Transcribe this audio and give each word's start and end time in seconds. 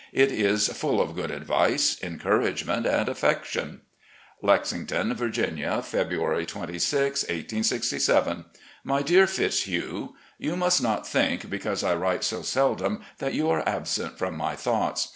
It 0.13 0.31
is 0.31 0.67
full 0.69 0.99
of 0.99 1.13
good 1.15 1.29
advice, 1.29 1.95
encouragement, 2.01 2.87
and 2.87 3.07
affection: 3.07 3.81
"Lexington, 4.41 5.13
Virginia, 5.13 5.83
February 5.83 6.43
26, 6.43 7.21
1867. 7.25 8.45
"My 8.83 9.03
Dear 9.03 9.27
Fitzhugh: 9.27 10.15
You 10.39 10.55
must 10.55 10.81
not 10.81 11.07
think 11.07 11.51
because 11.51 11.83
I 11.83 11.93
write 11.93 12.23
so 12.23 12.41
seldom 12.41 13.03
that 13.19 13.35
you 13.35 13.47
are 13.51 13.61
absent 13.69 14.17
from 14.17 14.35
my 14.35 14.55
thoughts. 14.55 15.09